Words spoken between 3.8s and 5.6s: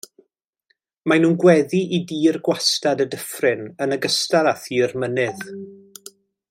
yn ogystal â thir mynydd.